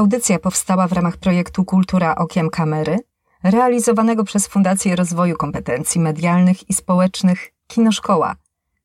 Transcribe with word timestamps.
Audycja 0.00 0.38
powstała 0.38 0.88
w 0.88 0.92
ramach 0.92 1.16
projektu 1.16 1.64
Kultura 1.64 2.14
Okiem 2.14 2.50
Kamery, 2.50 2.98
realizowanego 3.42 4.24
przez 4.24 4.46
Fundację 4.46 4.96
Rozwoju 4.96 5.36
Kompetencji 5.36 6.00
Medialnych 6.00 6.70
i 6.70 6.74
Społecznych 6.74 7.52
Kinoszkoła, 7.66 8.36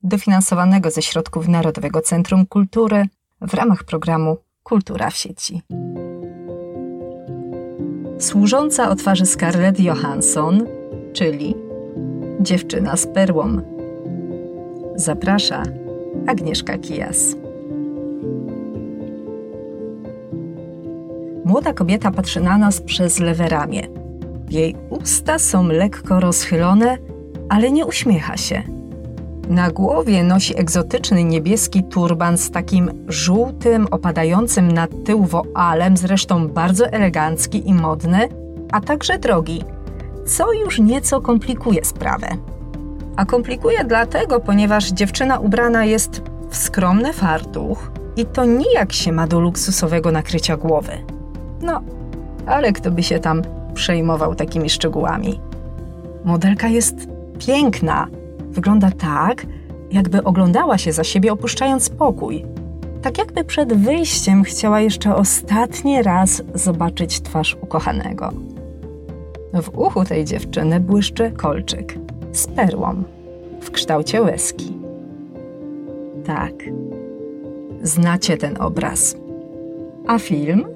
dofinansowanego 0.04 0.92
ze 0.92 1.02
środków 1.02 1.48
Narodowego 1.48 2.02
Centrum 2.02 2.46
Kultury 2.46 3.06
w 3.42 3.54
ramach 3.54 3.84
programu 3.84 4.38
Kultura 4.64 5.10
w 5.10 5.16
sieci. 5.16 5.62
Służąca 8.20 8.90
o 8.90 8.96
twarzy 8.96 9.26
Scarlett 9.26 9.80
Johansson, 9.80 10.68
czyli 11.14 11.56
dziewczyna 12.40 12.98
z 12.98 13.08
perłą. 13.08 13.62
Zaprasza 14.96 15.64
Agnieszka 16.28 16.78
Kijas. 16.78 17.45
Młoda 21.46 21.74
kobieta 21.74 22.12
patrzy 22.12 22.42
na 22.42 22.58
nas 22.58 22.82
przez 22.82 23.20
lewe 23.20 23.50
ramię. 23.50 23.88
Jej 24.50 24.76
usta 24.90 25.40
są 25.40 25.68
lekko 25.68 26.20
rozchylone, 26.20 26.98
ale 27.50 27.72
nie 27.72 27.86
uśmiecha 27.86 28.38
się. 28.38 28.64
Na 29.50 29.72
głowie 29.72 30.24
nosi 30.24 30.60
egzotyczny 30.60 31.24
niebieski 31.24 31.84
turban 31.84 32.38
z 32.38 32.52
takim 32.52 33.06
żółtym, 33.08 33.88
opadającym 33.92 34.72
na 34.72 34.88
tył 34.88 35.24
woalem, 35.24 35.98
zresztą 35.98 36.48
bardzo 36.48 36.88
elegancki 36.88 37.70
i 37.70 37.74
modny, 37.74 38.30
a 38.72 38.82
także 38.82 39.20
drogi, 39.20 39.64
co 40.26 40.54
już 40.54 40.80
nieco 40.80 41.22
komplikuje 41.22 41.86
sprawę. 41.86 42.28
A 43.16 43.26
komplikuje 43.26 43.84
dlatego, 43.84 44.40
ponieważ 44.40 44.92
dziewczyna 44.92 45.40
ubrana 45.40 45.86
jest 45.86 46.22
w 46.50 46.58
skromny 46.58 47.14
fartuch 47.14 47.92
i 48.18 48.26
to 48.26 48.46
nijak 48.46 48.94
się 48.94 49.12
ma 49.12 49.28
do 49.28 49.40
luksusowego 49.40 50.12
nakrycia 50.12 50.58
głowy. 50.58 50.92
No, 51.62 51.82
ale 52.46 52.74
kto 52.74 52.92
by 52.92 53.04
się 53.04 53.20
tam 53.20 53.42
przejmował 53.74 54.36
takimi 54.36 54.70
szczegółami? 54.70 55.40
Modelka 56.26 56.68
jest 56.68 56.96
piękna. 57.40 58.08
Wygląda 58.50 58.92
tak, 58.92 59.46
jakby 59.92 60.24
oglądała 60.24 60.78
się 60.78 60.92
za 60.92 61.04
siebie, 61.04 61.34
opuszczając 61.34 61.90
pokój. 61.90 62.46
Tak 63.02 63.18
jakby 63.18 63.44
przed 63.44 63.74
wyjściem 63.74 64.44
chciała 64.44 64.82
jeszcze 64.82 65.16
ostatni 65.16 66.04
raz 66.04 66.42
zobaczyć 66.54 67.22
twarz 67.22 67.58
ukochanego. 67.62 68.32
W 69.54 69.78
uchu 69.78 70.06
tej 70.06 70.26
dziewczyny 70.26 70.80
błyszczy 70.80 71.32
kolczyk 71.32 71.98
z 72.32 72.48
perłą 72.48 73.04
w 73.62 73.72
kształcie 73.72 74.22
łezki. 74.22 74.74
Tak, 76.26 76.54
znacie 77.82 78.38
ten 78.38 78.62
obraz. 78.62 79.18
A 80.08 80.20
film? 80.20 80.75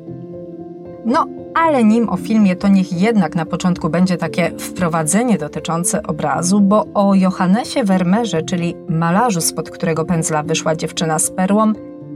No, 1.06 1.28
ale 1.54 1.84
nim 1.84 2.10
o 2.10 2.18
filmie, 2.18 2.56
to 2.56 2.68
niech 2.68 3.02
jednak 3.02 3.36
na 3.36 3.46
początku 3.46 3.90
będzie 3.90 4.18
takie 4.18 4.52
wprowadzenie 4.58 5.38
dotyczące 5.38 6.04
obrazu, 6.04 6.62
bo 6.62 6.86
o 6.94 7.16
Johannesie 7.16 7.84
Vermeerze, 7.84 8.42
czyli 8.42 8.76
malarzu, 8.90 9.42
spod 9.42 9.70
którego 9.70 10.06
pędzla 10.06 10.44
wyszła 10.44 10.76
dziewczyna 10.76 11.20
z 11.20 11.32
perłą, 11.32 11.74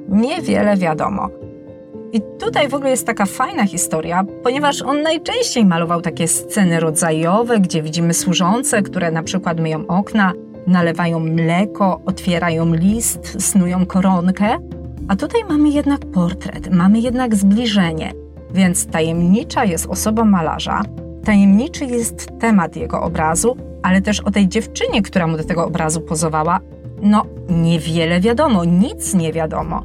niewiele 0.10 0.78
wiadomo. 0.78 1.30
I 2.14 2.22
tutaj 2.40 2.70
w 2.70 2.74
ogóle 2.74 2.90
jest 2.90 3.08
taka 3.08 3.26
fajna 3.26 3.66
historia, 3.66 4.24
ponieważ 4.44 4.82
on 4.82 5.02
najczęściej 5.02 5.66
malował 5.66 6.02
takie 6.02 6.28
sceny 6.28 6.80
rodzajowe, 6.80 7.60
gdzie 7.60 7.82
widzimy 7.82 8.14
służące, 8.14 8.82
które 8.82 9.12
na 9.12 9.24
przykład 9.24 9.60
myją 9.60 9.88
okna, 9.88 10.34
nalewają 10.68 11.20
mleko, 11.20 12.02
otwierają 12.06 12.74
list, 12.74 13.36
snują 13.40 13.86
koronkę. 13.86 14.58
A 15.08 15.16
tutaj 15.16 15.42
mamy 15.50 15.70
jednak 15.70 16.00
portret, 16.00 16.72
mamy 16.72 17.00
jednak 17.00 17.36
zbliżenie– 17.36 18.14
więc 18.54 18.88
tajemnicza 18.88 19.66
jest 19.66 19.86
osoba 19.86 20.26
malarza, 20.26 20.82
tajemniczy 21.26 21.86
jest 21.86 22.40
temat 22.40 22.76
jego 22.76 23.02
obrazu, 23.02 23.58
ale 23.84 24.02
też 24.02 24.20
o 24.20 24.32
tej 24.32 24.48
dziewczynie, 24.48 25.02
która 25.02 25.28
mu 25.28 25.38
do 25.38 25.44
tego 25.44 25.66
obrazu 25.66 26.02
pozowała, 26.02 26.60
no 27.02 27.26
niewiele 27.50 28.20
wiadomo, 28.22 28.66
nic 28.66 29.14
nie 29.14 29.34
wiadomo. 29.34 29.84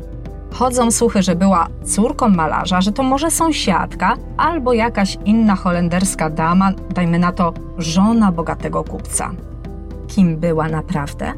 Chodzą 0.53 0.91
słuchy, 0.91 1.23
że 1.23 1.37
była 1.37 1.67
córką 1.85 2.29
malarza, 2.29 2.81
że 2.81 2.93
to 2.93 3.03
może 3.03 3.31
sąsiadka 3.31 4.17
albo 4.37 4.73
jakaś 4.73 5.19
inna 5.25 5.55
holenderska 5.57 6.31
dama, 6.31 6.73
dajmy 6.95 7.19
na 7.19 7.33
to 7.33 7.53
żona 7.79 8.33
bogatego 8.33 8.85
kupca. 8.85 9.31
Kim 10.09 10.37
była 10.37 10.69
naprawdę? 10.69 11.33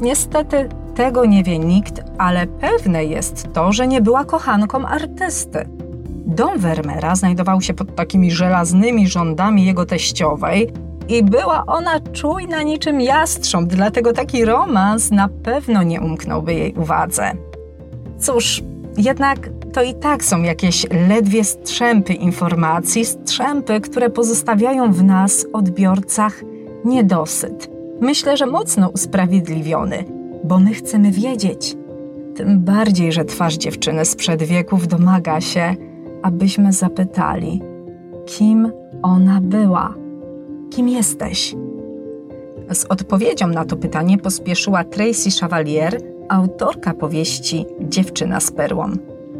Niestety 0.00 0.68
tego 0.94 1.24
nie 1.24 1.44
wie 1.44 1.58
nikt, 1.58 2.02
ale 2.18 2.46
pewne 2.46 3.04
jest 3.04 3.52
to, 3.52 3.72
że 3.72 3.86
nie 3.86 4.00
była 4.00 4.24
kochanką 4.24 4.86
artysty. 4.86 5.81
Dom 6.34 6.58
Vermeera 6.58 7.14
znajdował 7.14 7.60
się 7.60 7.74
pod 7.74 7.94
takimi 7.94 8.30
żelaznymi 8.30 9.08
rządami 9.08 9.64
jego 9.64 9.86
teściowej 9.86 10.72
i 11.08 11.22
była 11.22 11.66
ona 11.66 12.00
czujna 12.00 12.62
niczym 12.62 13.00
jastrząb, 13.00 13.68
dlatego 13.68 14.12
taki 14.12 14.44
romans 14.44 15.10
na 15.10 15.28
pewno 15.28 15.82
nie 15.82 16.00
umknąłby 16.00 16.54
jej 16.54 16.74
uwadze. 16.74 17.32
Cóż, 18.18 18.62
jednak 18.96 19.50
to 19.72 19.82
i 19.82 19.94
tak 19.94 20.24
są 20.24 20.42
jakieś 20.42 20.86
ledwie 21.08 21.44
strzępy 21.44 22.12
informacji, 22.12 23.04
strzępy, 23.04 23.80
które 23.80 24.10
pozostawiają 24.10 24.92
w 24.92 25.02
nas, 25.04 25.46
odbiorcach, 25.52 26.42
niedosyt. 26.84 27.70
Myślę, 28.00 28.36
że 28.36 28.46
mocno 28.46 28.88
usprawiedliwiony, 28.88 30.04
bo 30.44 30.58
my 30.58 30.74
chcemy 30.74 31.10
wiedzieć. 31.10 31.76
Tym 32.36 32.60
bardziej, 32.60 33.12
że 33.12 33.24
twarz 33.24 33.54
dziewczyny 33.54 34.04
sprzed 34.04 34.42
wieków 34.42 34.88
domaga 34.88 35.40
się, 35.40 35.76
abyśmy 36.22 36.72
zapytali, 36.72 37.62
kim 38.26 38.72
ona 39.02 39.40
była, 39.40 39.94
kim 40.70 40.88
jesteś. 40.88 41.54
Z 42.72 42.84
odpowiedzią 42.84 43.46
na 43.46 43.64
to 43.64 43.76
pytanie 43.76 44.18
pospieszyła 44.18 44.84
Tracy 44.84 45.30
Chevalier, 45.40 46.00
autorka 46.28 46.94
powieści 46.94 47.66
Dziewczyna 47.80 48.40
z 48.40 48.50
perłą. 48.50 48.90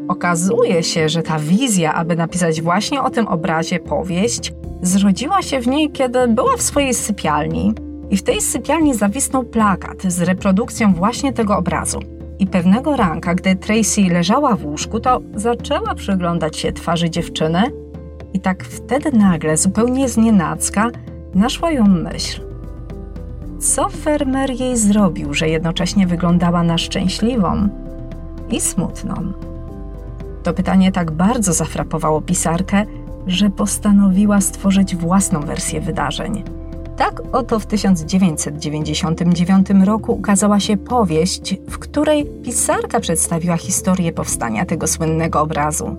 Okazuje 0.08 0.82
się, 0.82 1.08
że 1.08 1.22
ta 1.22 1.38
wizja, 1.38 1.94
aby 1.94 2.16
napisać 2.16 2.62
właśnie 2.62 3.02
o 3.02 3.10
tym 3.10 3.28
obrazie 3.28 3.80
powieść, 3.80 4.52
zrodziła 4.82 5.42
się 5.42 5.60
w 5.60 5.66
niej, 5.66 5.90
kiedy 5.90 6.28
była 6.28 6.56
w 6.56 6.62
swojej 6.62 6.94
sypialni 6.94 7.74
i 8.10 8.16
w 8.16 8.22
tej 8.22 8.40
sypialni 8.40 8.94
zawisnął 8.94 9.44
plakat 9.44 10.02
z 10.02 10.22
reprodukcją 10.22 10.94
właśnie 10.94 11.32
tego 11.32 11.56
obrazu. 11.56 11.98
I 12.38 12.46
pewnego 12.46 12.96
ranka, 12.96 13.34
gdy 13.34 13.56
Tracy 13.56 14.00
leżała 14.00 14.56
w 14.56 14.64
łóżku, 14.64 15.00
to 15.00 15.20
zaczęła 15.34 15.94
przyglądać 15.94 16.56
się 16.56 16.72
twarzy 16.72 17.10
dziewczyny 17.10 17.62
i 18.34 18.40
tak 18.40 18.64
wtedy 18.64 19.12
nagle, 19.12 19.56
zupełnie 19.56 20.08
znienacka, 20.08 20.90
naszła 21.34 21.70
ją 21.70 21.84
myśl. 21.84 22.42
Co 23.58 23.88
Vermeer 23.88 24.50
jej 24.50 24.76
zrobił, 24.76 25.34
że 25.34 25.48
jednocześnie 25.48 26.06
wyglądała 26.06 26.62
na 26.62 26.78
szczęśliwą 26.78 27.68
i 28.50 28.60
smutną? 28.60 29.32
To 30.42 30.52
pytanie 30.52 30.92
tak 30.92 31.10
bardzo 31.10 31.52
zafrapowało 31.52 32.20
pisarkę, 32.20 32.84
że 33.26 33.50
postanowiła 33.50 34.40
stworzyć 34.40 34.96
własną 34.96 35.40
wersję 35.40 35.80
wydarzeń– 35.80 36.44
tak 37.02 37.22
oto 37.32 37.58
w 37.58 37.66
1999 37.66 39.66
roku 39.84 40.12
ukazała 40.12 40.60
się 40.60 40.76
powieść, 40.76 41.56
w 41.70 41.78
której 41.78 42.24
pisarka 42.24 43.00
przedstawiła 43.00 43.56
historię 43.56 44.12
powstania 44.12 44.66
tego 44.66 44.86
słynnego 44.86 45.40
obrazu. 45.40 45.96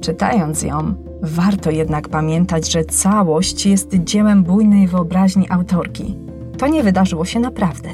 Czytając 0.00 0.62
ją, 0.62 0.94
warto 1.22 1.70
jednak 1.70 2.08
pamiętać, 2.08 2.70
że 2.70 2.84
całość 2.84 3.66
jest 3.66 3.94
dziełem 3.94 4.42
bujnej 4.42 4.88
wyobraźni 4.88 5.46
autorki. 5.50 6.16
To 6.58 6.66
nie 6.66 6.82
wydarzyło 6.82 7.24
się 7.24 7.40
naprawdę. 7.40 7.88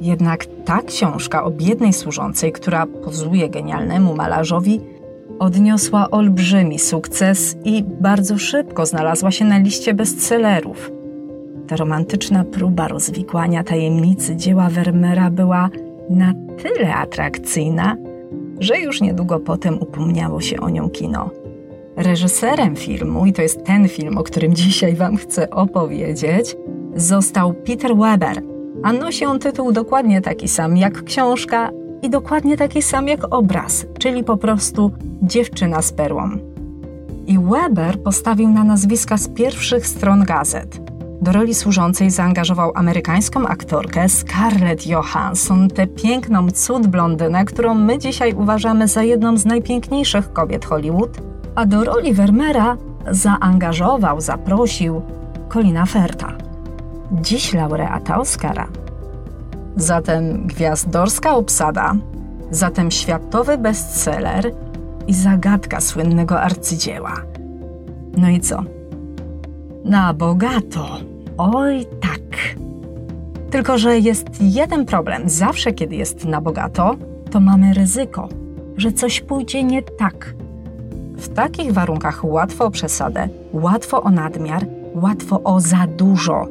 Jednak 0.00 0.46
ta 0.64 0.82
książka 0.82 1.44
o 1.44 1.50
biednej 1.50 1.92
służącej, 1.92 2.52
która 2.52 2.86
pozuje 2.86 3.48
genialnemu 3.48 4.16
malarzowi, 4.16 4.80
odniosła 5.38 6.10
olbrzymi 6.10 6.78
sukces 6.78 7.56
i 7.64 7.84
bardzo 8.00 8.38
szybko 8.38 8.86
znalazła 8.86 9.30
się 9.30 9.44
na 9.44 9.58
liście 9.58 9.94
bestsellerów. 9.94 10.93
Ta 11.68 11.76
romantyczna 11.76 12.44
próba 12.44 12.88
rozwikłania 12.88 13.64
tajemnicy 13.64 14.36
dzieła 14.36 14.68
Vermeera 14.70 15.30
była 15.30 15.70
na 16.10 16.32
tyle 16.62 16.94
atrakcyjna, 16.94 17.96
że 18.60 18.78
już 18.78 19.00
niedługo 19.00 19.40
potem 19.40 19.78
upomniało 19.82 20.40
się 20.40 20.60
o 20.60 20.70
nią 20.70 20.90
kino. 20.90 21.30
Reżyserem 21.96 22.76
filmu, 22.76 23.26
i 23.26 23.32
to 23.32 23.42
jest 23.42 23.64
ten 23.64 23.88
film, 23.88 24.18
o 24.18 24.22
którym 24.22 24.54
dzisiaj 24.64 24.94
Wam 24.94 25.16
chcę 25.16 25.50
opowiedzieć, 25.50 26.56
został 26.96 27.54
Peter 27.54 27.96
Weber, 27.96 28.42
a 28.82 28.92
nosi 28.92 29.24
on 29.24 29.38
tytuł 29.38 29.72
dokładnie 29.72 30.20
taki 30.20 30.48
sam 30.48 30.76
jak 30.76 31.02
książka 31.02 31.70
i 32.02 32.10
dokładnie 32.10 32.56
taki 32.56 32.82
sam 32.82 33.08
jak 33.08 33.34
obraz, 33.34 33.86
czyli 33.98 34.24
po 34.24 34.36
prostu 34.36 34.90
Dziewczyna 35.22 35.82
z 35.82 35.92
perłą. 35.92 36.30
I 37.26 37.38
Weber 37.38 38.02
postawił 38.02 38.48
na 38.48 38.64
nazwiska 38.64 39.16
z 39.16 39.28
pierwszych 39.28 39.86
stron 39.86 40.24
gazet. 40.24 40.83
Do 41.22 41.32
roli 41.32 41.54
służącej 41.54 42.10
zaangażował 42.10 42.72
amerykańską 42.74 43.46
aktorkę 43.46 44.08
Scarlett 44.08 44.86
Johansson, 44.86 45.68
tę 45.68 45.86
piękną 45.86 46.50
cud 46.50 46.86
blondynę, 46.86 47.44
którą 47.44 47.74
my 47.74 47.98
dzisiaj 47.98 48.34
uważamy 48.34 48.88
za 48.88 49.02
jedną 49.02 49.36
z 49.36 49.44
najpiękniejszych 49.44 50.32
kobiet 50.32 50.64
Hollywood, 50.64 51.18
a 51.54 51.66
do 51.66 51.84
roli 51.84 52.14
Vermeera 52.14 52.76
zaangażował, 53.10 54.20
zaprosił 54.20 55.02
Colina 55.52 55.86
Ferta, 55.86 56.32
dziś 57.12 57.52
laureata 57.52 58.18
Oscara. 58.18 58.68
Zatem 59.76 60.46
gwiazdorska 60.46 61.36
obsada, 61.36 61.94
zatem 62.50 62.90
światowy 62.90 63.58
bestseller 63.58 64.52
i 65.06 65.14
zagadka 65.14 65.80
słynnego 65.80 66.40
arcydzieła. 66.40 67.14
No 68.16 68.28
i 68.28 68.40
co? 68.40 68.62
Na 69.84 70.14
bogato. 70.14 70.86
Oj 71.38 71.86
tak. 72.00 72.54
Tylko, 73.50 73.78
że 73.78 73.98
jest 73.98 74.26
jeden 74.40 74.86
problem. 74.86 75.28
Zawsze, 75.28 75.72
kiedy 75.72 75.96
jest 75.96 76.24
na 76.24 76.40
bogato, 76.40 76.96
to 77.30 77.40
mamy 77.40 77.74
ryzyko, 77.74 78.28
że 78.76 78.92
coś 78.92 79.20
pójdzie 79.20 79.62
nie 79.64 79.82
tak. 79.82 80.34
W 81.16 81.28
takich 81.28 81.72
warunkach 81.72 82.24
łatwo 82.24 82.64
o 82.64 82.70
przesadę, 82.70 83.28
łatwo 83.52 84.02
o 84.02 84.10
nadmiar, 84.10 84.66
łatwo 84.94 85.42
o 85.42 85.60
za 85.60 85.86
dużo. 85.96 86.46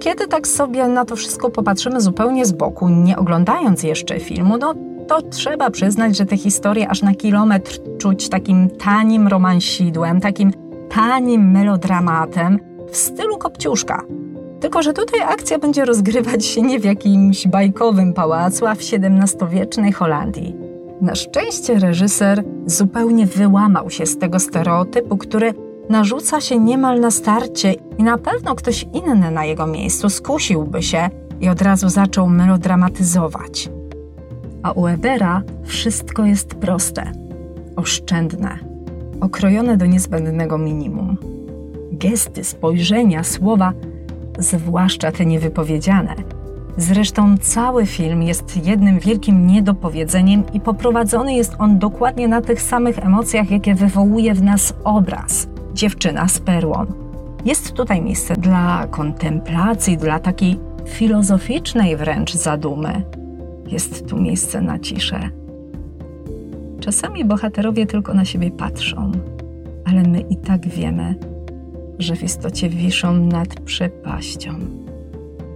Kiedy 0.00 0.26
tak 0.26 0.46
sobie 0.46 0.88
na 0.88 1.04
to 1.04 1.16
wszystko 1.16 1.50
popatrzymy 1.50 2.00
zupełnie 2.00 2.46
z 2.46 2.52
boku, 2.52 2.88
nie 2.88 3.16
oglądając 3.16 3.82
jeszcze 3.82 4.20
filmu, 4.20 4.56
no 4.58 4.74
to 5.08 5.22
trzeba 5.22 5.70
przyznać, 5.70 6.16
że 6.16 6.26
te 6.26 6.36
historie 6.36 6.88
aż 6.88 7.02
na 7.02 7.14
kilometr 7.14 7.80
czuć 7.98 8.28
takim 8.28 8.70
tanim 8.70 9.28
romansidłem, 9.28 10.20
takim 10.20 10.52
tanim 10.88 11.50
melodramatem 11.50 12.58
w 12.90 12.96
stylu 12.96 13.38
Kopciuszka. 13.38 14.02
Tylko, 14.60 14.82
że 14.82 14.92
tutaj 14.92 15.20
akcja 15.20 15.58
będzie 15.58 15.84
rozgrywać 15.84 16.44
się 16.44 16.62
nie 16.62 16.80
w 16.80 16.84
jakimś 16.84 17.48
bajkowym 17.48 18.12
pałacu, 18.12 18.66
a 18.66 18.74
w 18.74 18.78
XVII-wiecznej 18.78 19.92
Holandii. 19.92 20.56
Na 21.00 21.14
szczęście 21.14 21.78
reżyser 21.78 22.44
zupełnie 22.66 23.26
wyłamał 23.26 23.90
się 23.90 24.06
z 24.06 24.18
tego 24.18 24.38
stereotypu, 24.38 25.16
który 25.16 25.54
narzuca 25.88 26.40
się 26.40 26.58
niemal 26.58 27.00
na 27.00 27.10
starcie 27.10 27.72
i 27.98 28.02
na 28.02 28.18
pewno 28.18 28.54
ktoś 28.54 28.86
inny 28.92 29.30
na 29.30 29.44
jego 29.44 29.66
miejscu 29.66 30.10
skusiłby 30.10 30.82
się 30.82 31.08
i 31.40 31.48
od 31.48 31.62
razu 31.62 31.88
zaczął 31.88 32.28
melodramatyzować. 32.28 33.70
A 34.62 34.72
u 34.72 34.86
Ebera 34.86 35.42
wszystko 35.64 36.24
jest 36.24 36.54
proste, 36.54 37.12
oszczędne, 37.76 38.58
okrojone 39.20 39.76
do 39.76 39.86
niezbędnego 39.86 40.58
minimum. 40.58 41.16
Gesty, 41.92 42.44
spojrzenia, 42.44 43.24
słowa, 43.24 43.72
zwłaszcza 44.38 45.12
te 45.12 45.26
niewypowiedziane. 45.26 46.14
Zresztą 46.76 47.38
cały 47.38 47.86
film 47.86 48.22
jest 48.22 48.66
jednym 48.66 48.98
wielkim 48.98 49.46
niedopowiedzeniem 49.46 50.44
i 50.52 50.60
poprowadzony 50.60 51.34
jest 51.34 51.54
on 51.58 51.78
dokładnie 51.78 52.28
na 52.28 52.40
tych 52.40 52.62
samych 52.62 52.98
emocjach, 52.98 53.50
jakie 53.50 53.74
wywołuje 53.74 54.34
w 54.34 54.42
nas 54.42 54.74
obraz 54.84 55.48
dziewczyna 55.74 56.28
z 56.28 56.38
perłą. 56.38 56.86
Jest 57.44 57.72
tutaj 57.72 58.02
miejsce 58.02 58.34
dla 58.34 58.86
kontemplacji, 58.90 59.96
dla 59.96 60.18
takiej 60.18 60.58
filozoficznej 60.86 61.96
wręcz 61.96 62.34
zadumy. 62.34 63.02
Jest 63.66 64.08
tu 64.08 64.16
miejsce 64.16 64.60
na 64.60 64.78
ciszę. 64.78 65.30
Czasami 66.80 67.24
bohaterowie 67.24 67.86
tylko 67.86 68.14
na 68.14 68.24
siebie 68.24 68.50
patrzą, 68.50 69.12
ale 69.84 70.02
my 70.02 70.20
i 70.20 70.36
tak 70.36 70.68
wiemy, 70.68 71.14
że 71.98 72.16
w 72.16 72.22
istocie 72.22 72.68
wiszą 72.68 73.14
nad 73.14 73.60
przepaścią 73.60 74.50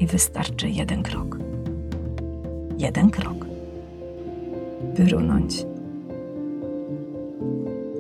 i 0.01 0.07
wystarczy 0.07 0.69
jeden 0.69 1.03
krok. 1.03 1.39
Jeden 2.79 3.11
krok. 3.11 3.47
Wyrunąć. 4.95 5.67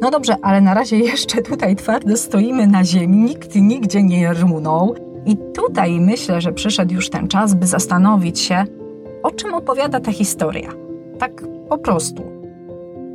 No 0.00 0.10
dobrze, 0.10 0.36
ale 0.42 0.60
na 0.60 0.74
razie 0.74 0.98
jeszcze 0.98 1.42
tutaj 1.42 1.76
twardo 1.76 2.16
stoimy 2.16 2.66
na 2.66 2.84
ziemi, 2.84 3.18
nikt 3.18 3.56
nigdzie 3.56 4.02
nie 4.02 4.34
runął. 4.34 4.94
I 5.26 5.36
tutaj 5.54 6.00
myślę, 6.00 6.40
że 6.40 6.52
przyszedł 6.52 6.94
już 6.94 7.10
ten 7.10 7.28
czas, 7.28 7.54
by 7.54 7.66
zastanowić 7.66 8.40
się, 8.40 8.64
o 9.22 9.30
czym 9.30 9.54
opowiada 9.54 10.00
ta 10.00 10.12
historia. 10.12 10.72
Tak 11.18 11.42
po 11.68 11.78
prostu. 11.78 12.39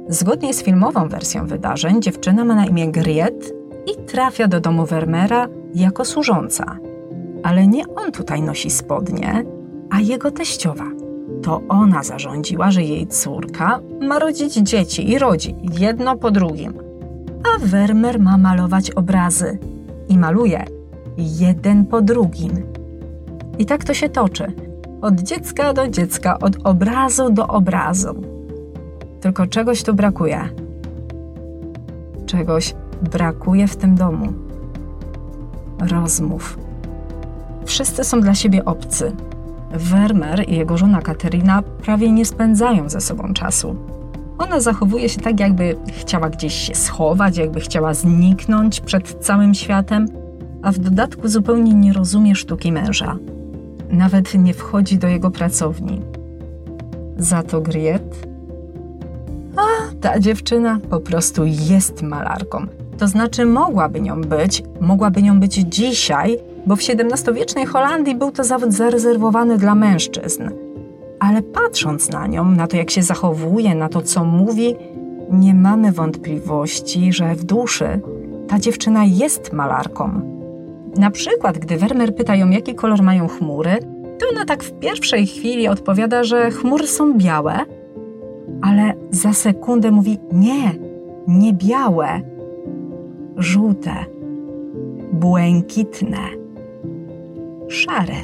Zgodnie 0.09 0.53
z 0.53 0.63
filmową 0.63 1.07
wersją 1.07 1.47
wydarzeń, 1.47 2.01
dziewczyna 2.01 2.45
ma 2.45 2.55
na 2.55 2.65
imię 2.65 2.91
Griet 2.91 3.53
i 3.85 4.05
trafia 4.05 4.47
do 4.47 4.59
domu 4.59 4.85
Vermeera 4.85 5.47
jako 5.75 6.05
służąca. 6.05 6.77
Ale 7.43 7.67
nie 7.67 7.83
on 7.95 8.11
tutaj 8.11 8.41
nosi 8.41 8.69
spodnie, 8.69 9.43
a 9.89 9.99
jego 9.99 10.31
teściowa. 10.31 10.85
To 11.43 11.61
ona 11.69 12.03
zarządziła, 12.03 12.71
że 12.71 12.83
jej 12.83 13.07
córka 13.07 13.79
ma 14.01 14.19
rodzić 14.19 14.53
dzieci 14.53 15.11
i 15.11 15.19
rodzi 15.19 15.55
jedno 15.79 16.17
po 16.17 16.31
drugim. 16.31 16.73
A 17.55 17.65
Vermeer 17.65 18.19
ma 18.19 18.37
malować 18.37 18.91
obrazy 18.91 19.59
i 20.09 20.17
maluje 20.17 20.65
jeden 21.17 21.85
po 21.85 22.01
drugim. 22.01 22.63
I 23.59 23.65
tak 23.65 23.83
to 23.83 23.93
się 23.93 24.09
toczy. 24.09 24.53
Od 25.01 25.19
dziecka 25.19 25.73
do 25.73 25.87
dziecka, 25.87 26.39
od 26.39 26.55
obrazu 26.63 27.29
do 27.29 27.47
obrazu. 27.47 28.34
Tylko 29.25 29.47
czegoś 29.47 29.83
tu 29.83 29.93
brakuje. 29.93 30.49
Czegoś 32.25 32.75
brakuje 33.11 33.67
w 33.67 33.75
tym 33.75 33.95
domu. 33.95 34.33
Rozmów. 35.91 36.59
Wszyscy 37.65 38.03
są 38.03 38.21
dla 38.21 38.35
siebie 38.35 38.65
obcy. 38.65 39.11
Wermer 39.71 40.49
i 40.49 40.55
jego 40.55 40.77
żona 40.77 41.01
Katerina 41.01 41.61
prawie 41.61 42.11
nie 42.11 42.25
spędzają 42.25 42.89
ze 42.89 43.01
sobą 43.01 43.33
czasu. 43.33 43.75
Ona 44.37 44.59
zachowuje 44.59 45.09
się 45.09 45.21
tak, 45.21 45.39
jakby 45.39 45.75
chciała 45.87 46.29
gdzieś 46.29 46.53
się 46.53 46.75
schować, 46.75 47.37
jakby 47.37 47.59
chciała 47.59 47.93
zniknąć 47.93 48.81
przed 48.81 49.25
całym 49.25 49.53
światem, 49.53 50.07
a 50.61 50.71
w 50.71 50.79
dodatku 50.79 51.27
zupełnie 51.27 51.73
nie 51.73 51.93
rozumie 51.93 52.35
sztuki 52.35 52.71
męża. 52.71 53.15
Nawet 53.89 54.33
nie 54.33 54.53
wchodzi 54.53 54.97
do 54.97 55.07
jego 55.07 55.31
pracowni. 55.31 56.01
Za 57.17 57.43
to 57.43 57.61
Griet. 57.61 58.34
A 59.57 59.95
ta 60.01 60.19
dziewczyna 60.19 60.79
po 60.89 60.99
prostu 60.99 61.45
jest 61.45 62.01
malarką. 62.01 62.67
To 62.97 63.07
znaczy, 63.07 63.45
mogłaby 63.45 64.01
nią 64.01 64.21
być, 64.21 64.63
mogłaby 64.81 65.23
nią 65.23 65.39
być 65.39 65.53
dzisiaj, 65.53 66.37
bo 66.65 66.75
w 66.75 66.79
XVII-wiecznej 66.79 67.65
Holandii 67.65 68.15
był 68.15 68.31
to 68.31 68.43
zawód 68.43 68.73
zarezerwowany 68.73 69.57
dla 69.57 69.75
mężczyzn. 69.75 70.49
Ale 71.19 71.41
patrząc 71.41 72.09
na 72.09 72.27
nią, 72.27 72.45
na 72.45 72.67
to 72.67 72.77
jak 72.77 72.91
się 72.91 73.03
zachowuje, 73.03 73.75
na 73.75 73.89
to 73.89 74.01
co 74.01 74.25
mówi, 74.25 74.75
nie 75.31 75.53
mamy 75.53 75.91
wątpliwości, 75.91 77.13
że 77.13 77.35
w 77.35 77.43
duszy 77.43 78.01
ta 78.47 78.59
dziewczyna 78.59 79.05
jest 79.05 79.53
malarką. 79.53 80.21
Na 80.97 81.11
przykład, 81.11 81.57
gdy 81.57 81.77
Werner 81.77 82.15
pyta 82.15 82.35
ją, 82.35 82.49
jaki 82.49 82.75
kolor 82.75 83.01
mają 83.03 83.27
chmury, 83.27 83.77
to 84.19 84.25
ona 84.31 84.45
tak 84.45 84.63
w 84.63 84.79
pierwszej 84.79 85.27
chwili 85.27 85.67
odpowiada, 85.67 86.23
że 86.23 86.51
chmury 86.51 86.87
są 86.87 87.17
białe, 87.17 87.59
ale 88.61 88.93
za 89.15 89.33
sekundę 89.33 89.91
mówi: 89.91 90.19
Nie, 90.31 90.73
nie 91.27 91.53
białe, 91.53 92.21
żółte, 93.37 93.95
błękitne, 95.13 96.17
szare. 97.67 98.15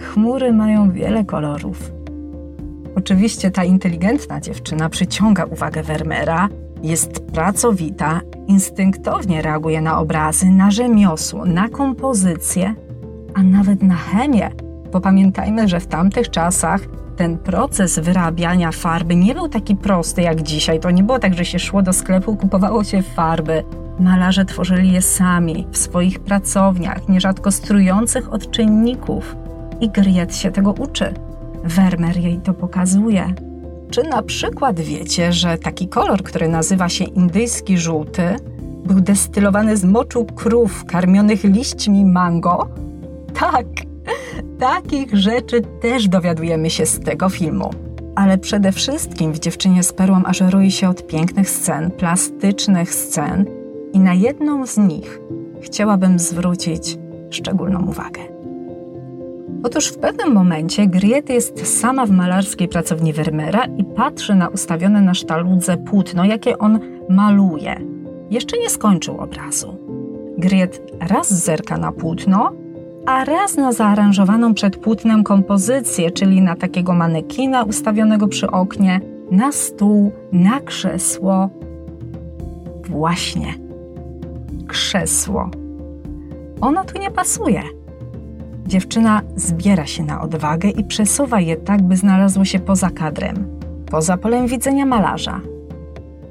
Chmury 0.00 0.52
mają 0.52 0.90
wiele 0.90 1.24
kolorów. 1.24 1.92
Oczywiście 2.96 3.50
ta 3.50 3.64
inteligentna 3.64 4.40
dziewczyna 4.40 4.88
przyciąga 4.88 5.44
uwagę 5.44 5.82
Vermeera, 5.82 6.48
jest 6.82 7.20
pracowita, 7.20 8.20
instynktownie 8.46 9.42
reaguje 9.42 9.80
na 9.80 9.98
obrazy, 9.98 10.46
na 10.46 10.70
rzemiosło, 10.70 11.44
na 11.44 11.68
kompozycję, 11.68 12.74
a 13.34 13.42
nawet 13.42 13.82
na 13.82 13.94
chemię. 13.94 14.50
Bo 14.92 15.00
pamiętajmy, 15.00 15.68
że 15.68 15.80
w 15.80 15.86
tamtych 15.86 16.30
czasach 16.30 16.80
ten 17.18 17.38
proces 17.38 17.98
wyrabiania 17.98 18.72
farby 18.72 19.16
nie 19.16 19.34
był 19.34 19.48
taki 19.48 19.76
prosty 19.76 20.22
jak 20.22 20.42
dzisiaj. 20.42 20.80
To 20.80 20.90
nie 20.90 21.02
było 21.02 21.18
tak, 21.18 21.34
że 21.34 21.44
się 21.44 21.58
szło 21.58 21.82
do 21.82 21.92
sklepu, 21.92 22.36
kupowało 22.36 22.84
się 22.84 23.02
farby. 23.02 23.64
Malarze 24.00 24.44
tworzyli 24.44 24.92
je 24.92 25.02
sami, 25.02 25.66
w 25.70 25.78
swoich 25.78 26.20
pracowniach, 26.20 27.08
nierzadko 27.08 27.50
strujących 27.50 28.32
od 28.32 28.50
czynników. 28.50 29.36
I 29.80 29.90
Griet 29.90 30.36
się 30.36 30.50
tego 30.50 30.72
uczy. 30.72 31.14
Vermeer 31.64 32.16
jej 32.16 32.38
to 32.38 32.54
pokazuje. 32.54 33.34
Czy 33.90 34.02
na 34.02 34.22
przykład 34.22 34.80
wiecie, 34.80 35.32
że 35.32 35.58
taki 35.58 35.88
kolor, 35.88 36.22
który 36.22 36.48
nazywa 36.48 36.88
się 36.88 37.04
indyjski 37.04 37.78
żółty, 37.78 38.36
był 38.84 39.00
destylowany 39.00 39.76
z 39.76 39.84
moczu 39.84 40.24
krów 40.24 40.84
karmionych 40.84 41.44
liśćmi 41.44 42.04
mango? 42.04 42.68
Tak, 43.34 43.66
takich 44.58 45.16
rzeczy 45.16 45.60
też 45.80 46.08
dowiadujemy 46.08 46.70
się 46.70 46.86
z 46.86 47.00
tego 47.00 47.28
filmu. 47.28 47.70
Ale 48.14 48.38
przede 48.38 48.72
wszystkim 48.72 49.32
w 49.32 49.38
Dziewczynie 49.38 49.82
z 49.82 49.92
perłą 49.92 50.22
aż 50.24 50.40
roi 50.40 50.70
się 50.70 50.88
od 50.88 51.06
pięknych 51.06 51.50
scen, 51.50 51.90
plastycznych 51.90 52.94
scen 52.94 53.44
i 53.92 53.98
na 53.98 54.14
jedną 54.14 54.66
z 54.66 54.76
nich 54.76 55.20
chciałabym 55.60 56.18
zwrócić 56.18 56.98
szczególną 57.30 57.86
uwagę. 57.86 58.20
Otóż 59.62 59.88
w 59.88 59.98
pewnym 59.98 60.32
momencie 60.32 60.86
Griet 60.86 61.30
jest 61.30 61.80
sama 61.80 62.06
w 62.06 62.10
malarskiej 62.10 62.68
pracowni 62.68 63.12
Vermeera 63.12 63.64
i 63.64 63.84
patrzy 63.84 64.34
na 64.34 64.48
ustawione 64.48 65.00
na 65.00 65.14
sztaludze 65.14 65.76
płótno, 65.76 66.24
jakie 66.24 66.58
on 66.58 66.78
maluje. 67.08 67.80
Jeszcze 68.30 68.58
nie 68.58 68.70
skończył 68.70 69.18
obrazu. 69.18 69.76
Griet 70.38 70.82
raz 71.00 71.44
zerka 71.44 71.78
na 71.78 71.92
płótno, 71.92 72.52
a 73.08 73.24
raz 73.24 73.56
na 73.56 73.72
zaaranżowaną 73.72 74.54
przed 74.54 74.76
płótnem 74.76 75.24
kompozycję, 75.24 76.10
czyli 76.10 76.40
na 76.40 76.56
takiego 76.56 76.94
manekina 76.94 77.62
ustawionego 77.62 78.28
przy 78.28 78.50
oknie, 78.50 79.00
na 79.30 79.52
stół, 79.52 80.12
na 80.32 80.60
krzesło. 80.60 81.50
Właśnie. 82.84 83.54
Krzesło. 84.66 85.50
Ono 86.60 86.84
tu 86.84 86.98
nie 86.98 87.10
pasuje. 87.10 87.62
Dziewczyna 88.66 89.22
zbiera 89.36 89.86
się 89.86 90.04
na 90.04 90.20
odwagę 90.20 90.68
i 90.68 90.84
przesuwa 90.84 91.40
je 91.40 91.56
tak, 91.56 91.82
by 91.82 91.96
znalazło 91.96 92.44
się 92.44 92.58
poza 92.58 92.90
kadrem, 92.90 93.60
poza 93.90 94.16
polem 94.16 94.46
widzenia 94.46 94.86
malarza. 94.86 95.40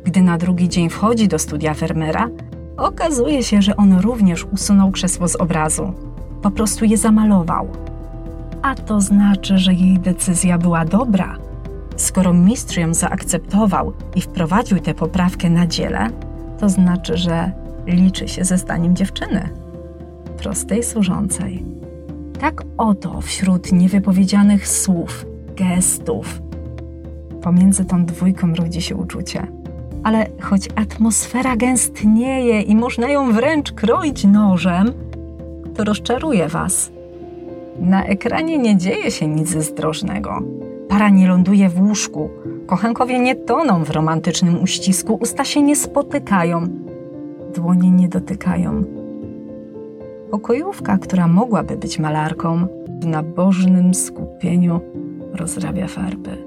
Gdy 0.04 0.22
na 0.22 0.38
drugi 0.38 0.70
dzień 0.70 0.90
wchodzi 0.90 1.28
do 1.28 1.40
studia 1.40 1.74
Vermeera, 1.74 2.30
okazuje 2.78 3.44
się, 3.44 3.62
że 3.62 3.78
on 3.78 4.00
również 4.00 4.46
usunął 4.46 4.92
krzesło 4.92 5.28
z 5.28 5.36
obrazu. 5.36 6.07
Po 6.42 6.52
prostu 6.52 6.86
je 6.86 6.98
zamalował. 6.98 7.68
A 8.62 8.76
to 8.76 9.02
znaczy, 9.02 9.58
że 9.58 9.74
jej 9.74 10.00
decyzja 10.00 10.58
była 10.58 10.86
dobra. 10.86 11.36
Skoro 11.96 12.34
mistrz 12.34 12.78
ją 12.78 12.94
zaakceptował 12.94 13.94
i 14.16 14.22
wprowadził 14.22 14.80
tę 14.80 14.94
poprawkę 14.94 15.50
na 15.50 15.68
dziele, 15.68 16.10
to 16.60 16.70
znaczy, 16.70 17.18
że 17.18 17.52
liczy 17.88 18.28
się 18.28 18.46
ze 18.46 18.58
zdaniem 18.58 18.96
dziewczyny. 18.96 19.50
Prostej 20.38 20.84
służącej. 20.84 21.64
Tak 22.40 22.64
oto 22.78 23.22
wśród 23.22 23.72
niewypowiedzianych 23.72 24.68
słów, 24.68 25.26
gestów, 25.56 26.42
pomiędzy 27.42 27.86
tą 27.86 28.06
dwójką 28.06 28.56
rodzi 28.56 28.82
się 28.82 28.96
uczucie. 28.96 29.48
Ale 30.04 30.28
choć 30.42 30.70
atmosfera 30.76 31.56
gęstnieje 31.56 32.62
i 32.62 32.76
można 32.76 33.10
ją 33.10 33.32
wręcz 33.34 33.72
kroić 33.72 34.24
nożem, 34.24 34.94
rozczaruje 35.84 36.48
Was. 36.48 36.92
Na 37.80 38.06
ekranie 38.06 38.58
nie 38.58 38.78
dzieje 38.78 39.12
się 39.12 39.28
nic 39.28 39.50
zdrożnego. 39.50 40.42
Para 40.90 41.10
nie 41.10 41.28
ląduje 41.28 41.70
w 41.70 41.82
łóżku, 41.82 42.30
kochankowie 42.68 43.20
nie 43.20 43.36
toną 43.36 43.84
w 43.84 43.90
romantycznym 43.90 44.64
uścisku, 44.64 45.18
usta 45.22 45.44
się 45.44 45.62
nie 45.62 45.76
spotykają, 45.76 46.68
dłonie 47.56 47.92
nie 47.92 48.10
dotykają. 48.10 48.84
Pokojówka, 50.32 50.98
która 50.98 51.28
mogłaby 51.28 51.78
być 51.78 52.00
malarką, 52.00 52.68
w 53.02 53.06
nabożnym 53.06 53.94
skupieniu 53.94 54.80
rozrabia 55.34 55.88
farby. 55.88 56.38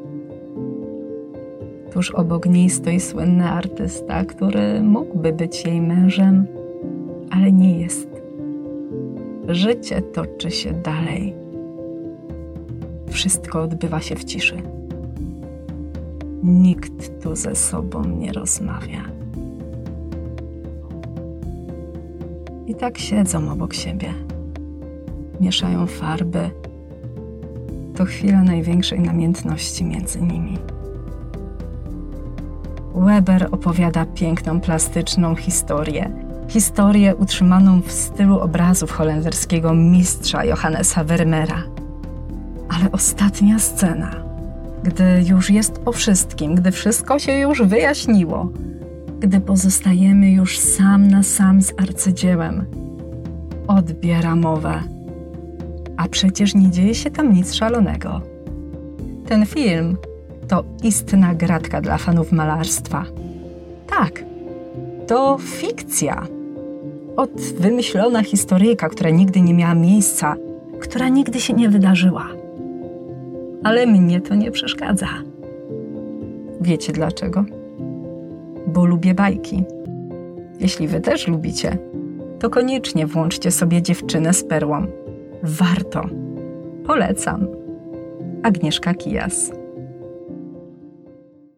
Tuż 1.93 2.11
obok 2.11 2.47
niej 2.47 2.71
stoi 2.71 3.01
słynny 3.01 3.51
artysta, 3.51 4.25
który 4.25 4.83
mógłby 4.83 5.33
być 5.33 5.65
jej 5.65 5.81
mężem, 5.81 6.47
ale 7.31 7.53
nie 7.53 7.81
jest. 7.81 8.10
Życie 9.51 10.03
toczy 10.03 10.51
się 10.51 10.73
dalej. 10.73 11.35
Wszystko 13.09 13.63
odbywa 13.63 14.01
się 14.01 14.17
w 14.17 14.25
ciszy. 14.25 14.63
Nikt 16.43 17.23
tu 17.23 17.37
ze 17.37 17.57
sobą 17.57 18.05
nie 18.05 18.33
rozmawia. 18.33 19.03
I 22.67 22.75
tak 22.75 22.99
siedzą 22.99 23.53
obok 23.53 23.75
siebie. 23.75 24.15
Mieszają 25.41 25.87
farby. 25.87 26.51
To 27.97 28.05
chwila 28.05 28.43
największej 28.43 29.01
namiętności 29.01 29.85
między 29.85 30.23
nimi. 30.23 30.59
Weber 32.95 33.49
opowiada 33.51 34.07
piękną, 34.07 34.61
plastyczną 34.61 35.37
historię. 35.37 36.30
Historię 36.51 37.17
utrzymaną 37.17 37.81
w 37.81 37.93
stylu 37.93 38.41
obrazów 38.41 38.91
holenderskiego 38.91 39.75
mistrza 39.75 40.45
Johannesa 40.45 41.05
Vermeera. 41.05 41.63
Ale 42.69 42.93
ostatnia 42.93 43.59
scena, 43.59 44.11
gdy 44.83 45.25
już 45.27 45.51
jest 45.51 45.79
po 45.79 45.93
wszystkim, 45.93 46.55
gdy 46.55 46.71
wszystko 46.71 47.19
się 47.19 47.33
już 47.33 47.63
wyjaśniło, 47.63 48.53
gdy 49.21 49.41
pozostajemy 49.41 50.31
już 50.31 50.59
sam 50.59 51.09
na 51.09 51.23
sam 51.23 51.63
z 51.63 51.73
arcydziełem, 51.83 52.65
odbiera 53.67 54.37
mowę. 54.37 54.83
A 55.97 56.09
przecież 56.09 56.55
nie 56.55 56.71
dzieje 56.71 56.95
się 56.95 57.11
tam 57.11 57.33
nic 57.33 57.55
szalonego. 57.55 58.21
Ten 59.27 59.47
film 59.47 59.97
to 60.49 60.65
istna 60.83 61.35
gratka 61.35 61.81
dla 61.81 61.99
fanów 61.99 62.33
malarstwa. 62.33 63.05
Tak, 63.87 64.25
to 65.07 65.39
fikcja. 65.41 66.40
Od 67.17 67.41
wymyślona 67.41 68.23
historyjka, 68.23 68.89
która 68.89 69.11
nigdy 69.11 69.41
nie 69.41 69.55
miała 69.55 69.75
miejsca, 69.75 70.37
która 70.81 71.09
nigdy 71.09 71.41
się 71.41 71.55
nie 71.55 71.69
wydarzyła. 71.69 72.27
Ale 73.65 73.87
mnie 73.87 74.21
to 74.21 74.35
nie 74.35 74.51
przeszkadza. 74.51 75.09
Wiecie 76.61 76.93
dlaczego? 76.93 77.45
Bo 78.67 78.85
lubię 78.85 79.15
bajki. 79.15 79.65
Jeśli 80.61 80.89
wy 80.89 81.01
też 81.01 81.29
lubicie, 81.29 81.79
to 82.39 82.51
koniecznie 82.51 83.07
włączcie 83.07 83.51
sobie 83.51 83.83
dziewczynę 83.83 84.35
z 84.35 84.45
perłą. 84.45 84.87
Warto. 85.43 86.03
Polecam. 86.87 87.47
Agnieszka 88.43 88.95
Kijas. 88.95 89.60